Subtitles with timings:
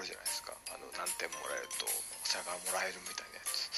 [0.00, 0.56] るじゃないですか。
[0.72, 1.92] あの何点もらえるとお
[2.24, 3.70] 皿がもらえるみたいなやつ。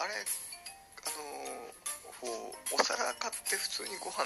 [0.00, 1.72] あれあの
[2.20, 4.24] こうお皿買って普通にご飯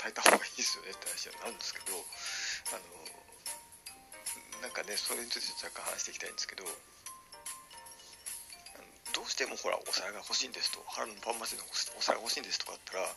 [0.00, 0.92] 炊いた方がいいですよね。
[0.92, 1.92] って話になるんですけど
[2.72, 6.64] あのなんかねそれについて若干話していきたいんですけど
[9.12, 13.08] どうしてもほらお皿が欲しいんですと春のパン祭りのお皿が欲しいんですとかあったら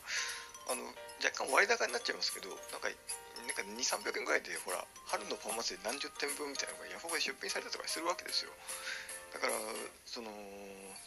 [0.69, 0.83] あの
[1.23, 8.51] 若干割高になっちゃいますけどなんかなんか2300円ぐらいでほら春のパフォーマン祭り何十点分みたいなのがヤフオクで出品されたとかするわけですよ。
[9.35, 9.53] だから
[10.05, 10.31] その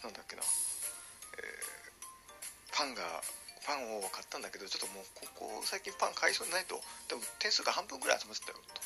[0.02, 3.22] なんだっけな、えー、パンが
[3.64, 6.78] パンを買ったんだけどちょっともうここ最近パン買いそうにないと。
[7.08, 8.82] でも点数が半分ぐらい集まってたよと。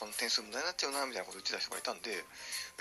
[0.00, 2.24] この点数無駄になっちゃうなみたいなこと言ってた人がいたんで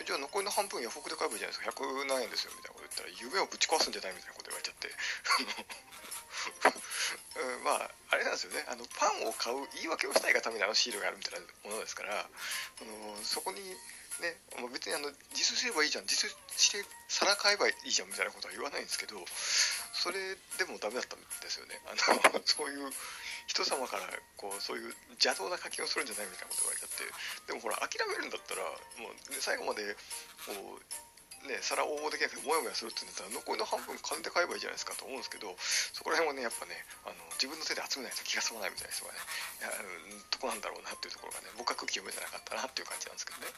[0.04, 1.72] じゃあ残りの半分ヤフオクで買えばいいじゃないですか。
[1.72, 4.92] 100何円ですよみたいなこと言ったら夢をぶち壊すんじゃないみたいなこと言われちゃって。
[7.36, 8.64] うん、まああれなんですよね。
[8.67, 12.28] あのパンを買う言い訳をしたいがためにあのシールがあるみたいなものですからあ
[12.84, 13.59] のそこに
[14.23, 16.08] ね、もう別にあの自炊すればいいじゃん。
[16.08, 19.20] 自炊して皿買えばいいじゃんみたいなことは言わないんですけど
[19.92, 21.76] それでもダメだったんですよね。
[21.92, 21.92] あ
[22.31, 22.88] のそういう
[23.48, 24.08] 人様から
[24.39, 27.04] こうそういう邪道な課金をするんじゃないみたいなこと言われちゃって。
[27.52, 28.64] でもほら諦めるんだったら
[29.04, 29.84] もう、ね、最後まで
[30.48, 30.80] こう
[31.46, 36.74] ね、皿応募できなくてもやもやするって言ったら残りの半分金で買えばいいじゃないですかと思うんですけどそこら辺はねやっぱね
[37.06, 39.20] あの自分の手で集めないと気が済まないみたいな人がね
[39.62, 39.70] や
[40.30, 43.50] とこなんだろうなっていうところがね僕は空気読めてなかったなっていう感じなんですけどね。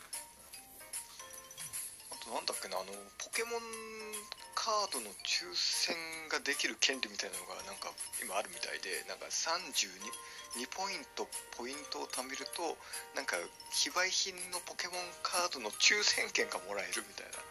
[2.12, 3.62] あとなんだっけなあのポケモン
[4.58, 5.96] カードの抽選
[6.28, 9.88] ができる権利みたいなのがなんか今あるみたいでなんか32
[10.60, 12.76] 2ポイントポイントを貯めると
[13.16, 13.38] なんか
[13.72, 17.47] 非売品のポケモンカードの抽選券がもらえるみたいな。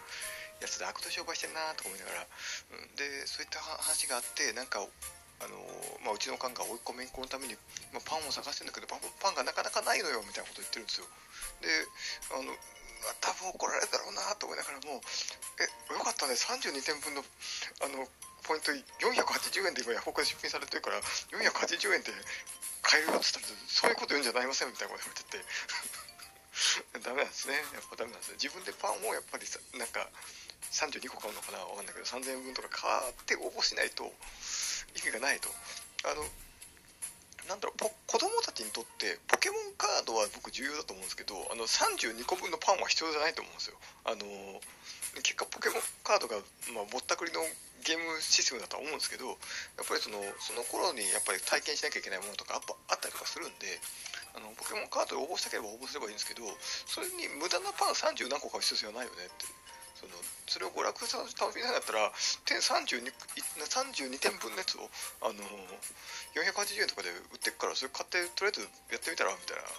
[0.67, 4.83] やつで悪と商売してんなとか思いながら、うん、でそういった話があってなんか
[5.37, 7.53] あのーまあ、うちのおかんが追い込めんこのために、
[7.93, 11.07] まあ、パンを探してるんだけどパンパンがなかなかないのよみたいなこと言ってるんですよ。
[11.61, 11.69] で
[12.33, 12.57] あの
[13.21, 15.05] 多分怒られるだろうなと思いながらも
[15.61, 17.21] えよかったね32点分の
[17.85, 18.09] あの
[18.49, 21.05] ポイント480円で今ヤフオクで出品されてるから
[21.37, 22.17] 480円で
[22.81, 25.45] 買えるよって言ったらそういうこと言うんじゃなりませんみたいなこと言われてて。
[27.05, 27.55] ダメなんですね。
[27.75, 28.41] やっぱダメなんですね。
[28.41, 30.09] 自分でパンをやっぱりさなんか
[30.77, 34.05] 32個買うのかなわかんないけど3000円分とか買って応募しないと
[34.93, 35.49] 意味がないと。
[36.05, 36.23] あの
[37.49, 43.79] なんだろう子供たちにとってポケモンカードは僕重要だと思うんですけどあの32個分のパンは必要じゃないと思うんですよ。
[44.03, 44.27] あの
[45.23, 46.43] 結果ポケモンカードが、
[46.75, 47.41] まあ、ぼったくりの
[47.87, 49.39] ゲームシステムだとは思うんですけど
[49.79, 53.79] やっぱりそのその頃にやっぱり体験しなきゃいけないものとかあったりとかするんで
[54.35, 56.43] あのポケモンカードを応募したければ応募すればいいんですけど
[56.91, 59.47] それに無駄なパン30何個買う必要はないよねって。
[59.97, 60.13] その
[60.47, 62.13] それを娯楽さ楽しみたいんだったら
[62.45, 64.91] 点 32, 32点分のやつを
[65.25, 65.41] あの
[66.37, 68.61] 480円とかで売ってくからそれ買ってとりあえず
[68.93, 69.63] やってみたらみたいな。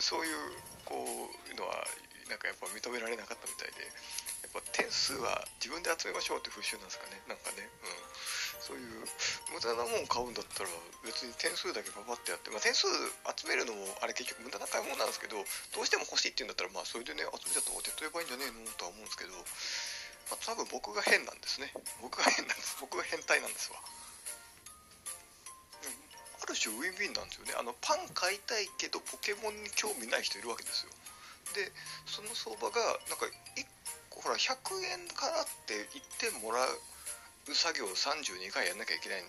[0.00, 0.36] そういう
[0.84, 1.86] こういうのは
[2.28, 3.86] なんかやっぱ認められなかったみたいで
[4.42, 7.22] やっぱ点数は自分で集めましょうって風習なんですかね。
[7.28, 7.90] なんかね、うん、
[8.60, 9.04] そういう
[9.52, 10.70] 無駄なもん買うんだったら
[11.04, 15.40] 別に点数だけパパってやって、まあ、点数集めるのもあれ結局無駄な買い物なんですけど
[15.72, 19.32] どうしても欲しいって言うんだったらまあそれでね集めちゃった方が手っ取ればいいんじゃねえのとは思うんですけど、
[20.28, 21.72] まあ、多分僕が変なんですね。
[22.04, 22.76] 僕が変なんです。
[22.80, 23.80] 僕が変態なんですわ。
[26.40, 27.54] ある種ウィンウィンなんですよね。
[27.56, 30.92] あのパン買いたいけどポケモンに興味ない人いるわけですよ。
[31.54, 31.72] で
[32.06, 33.26] その相場がなんか
[33.56, 33.66] 1
[34.08, 34.56] 個ほら100
[34.86, 35.88] 円からって
[36.20, 36.68] 1点もらう
[37.52, 39.24] 作業を32回やんなきゃいけない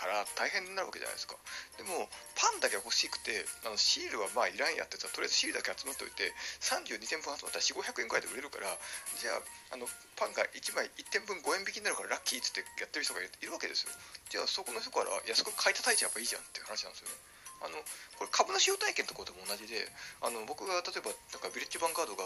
[0.00, 1.36] から大変になるわけじゃないですか。
[1.76, 6.32] でもパンだけ欲しくてあのシールはまあいらんやってたらとりあえずシールだけ集まっておいて
[6.64, 8.72] 32点分集まったら4500円ぐらいで売れるから
[9.20, 9.84] じゃああの
[10.16, 13.92] パンが1枚1点分5円引きになるからラッキーっつってやってる人がいるわけですよ。
[14.32, 17.20] じゃあそこの人から安く買い叩いちゃえばいいじゃんっていう話なんですよね。
[17.60, 17.76] あの
[18.16, 19.84] これ株主優待券とかでも同じで
[20.24, 22.24] あの僕が例えばなんかビレッジヴァンガードが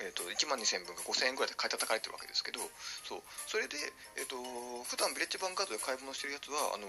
[0.00, 2.60] えーと、1万2000分が5000円ぐらいで買い叩かれてるわけですけど
[3.04, 3.22] そう。
[3.46, 3.76] それで、
[4.16, 4.36] えーと、
[4.88, 6.88] 普段ビレッジヴァンガードで買い物してるやつはあの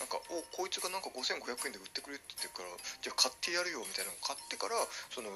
[0.00, 2.72] なんかおこいつがなんか5500円で売ってくれって言ってるから
[3.04, 4.74] じゃあ買ってやるよみたいなのを買ってから
[5.12, 5.28] その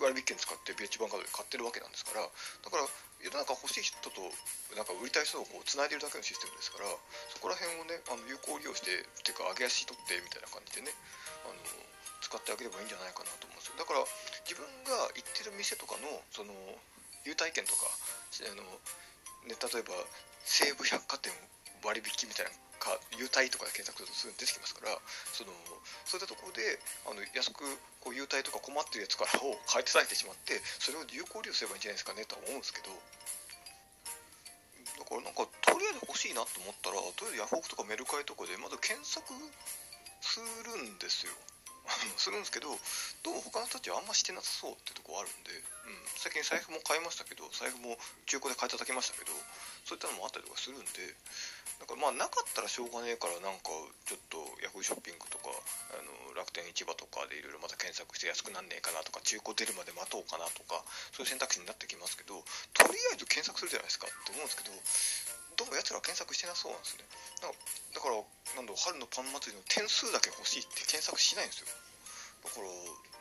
[0.00, 2.30] 割引券使ってビレッジヴァンガードで買ってるわけなんですからだ
[2.72, 2.88] から
[3.20, 4.16] 世の中欲しい人と
[4.72, 6.88] なんか売りたい人をこう繋いでるだけのシステムですから
[7.28, 10.96] そこら辺をねあの有効利用してっていうか上げ足取ってみたいな感じでね
[11.44, 11.60] あの
[12.30, 13.82] 使ってあげればいいんじゃないかなと思うんですよ。
[13.82, 14.06] だから
[14.46, 16.54] 自分が行ってる店とかのその
[17.26, 18.62] 優待券とかあの、
[19.50, 19.98] ね、例えば
[20.46, 21.34] 西武百貨店
[21.82, 24.96] 割引みたいなか優待とかで検索するとすぐ出てきますから
[25.34, 25.52] その
[26.06, 27.66] そういったところであの安く
[28.00, 32.94] こう優待とか困ってるやつからを買い叩いてしまってそれを有効利用すればいいんじゃないですかねとは思うんですけど。
[35.00, 39.32] だからなんかとりあえず欲しいなと思ったらとりあえずヤフオクとかメルカリとかでまず検索
[40.20, 41.32] するんですよ。
[42.16, 42.70] するんですけど
[43.22, 49.34] どうも他の人たちはあんましてなさそうってとこあるんで、うん、最近財布も買いましたけど財布も中古で買い叩きましたけど
[49.84, 51.02] そういったのもあったりとかするんで
[51.82, 53.72] だからまあなかったらしょうがねえからなんか
[54.04, 55.48] ちょっとヤフーショッピングとか
[55.96, 60.84] あの楽天市場とかでいろいろまた検索して安くなんねえかなとか中古出るまで待とうかなとか
[61.16, 62.36] そういう選択肢になってきますけど
[62.76, 64.76] とりあえず検索するじゃないですかって思うんですけど
[65.60, 67.04] どうも奴ら検索してなそうなんですね
[67.44, 67.52] だ
[68.00, 68.16] から
[68.56, 71.68] なんだ春のパン祭りの点数だけ欲しいって検索しないんですよ。
[72.40, 72.72] だから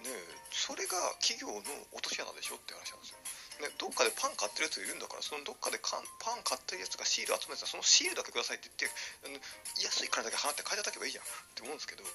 [0.08, 0.16] ね
[0.48, 1.60] それが企業の
[1.92, 3.68] 落とし穴でしょって話なんですよ。
[3.68, 6.08] ね、どっかでパン買ってるやついるんだからそのどっかでパン
[6.48, 11.28] 買ってるやつがシール集めてたらそのシールだけくださいって言って安い金だけ払って買い叩けばいいじゃん。
[11.28, 12.08] って思うんですけど、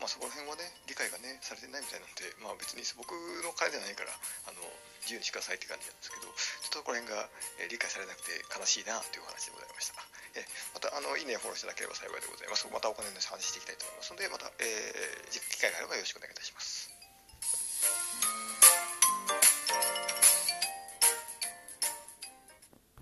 [0.00, 3.12] まあ、そこら辺はね理解がねされてないみたいなんで、まあ、別に僕
[3.44, 4.16] の金じゃないから
[4.48, 4.64] あの
[5.06, 7.30] 自由にしてくださいって感じなんですけどちょっとこの辺が、
[7.62, 10.02] え理解されなくて悲しいなというお話でございました。
[10.34, 10.44] え
[10.74, 12.66] またあのいいねフォローしていただければ幸いでございます。
[12.66, 16.95] またお金の話していきたいと思いますのでまた、えー、機会があればよろしくお願いいたします。